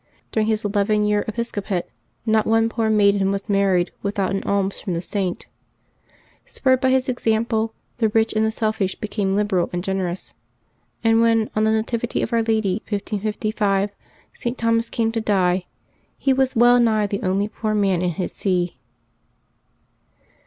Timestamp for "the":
4.95-5.01, 7.97-8.09, 8.43-8.49, 11.65-11.71, 17.05-17.21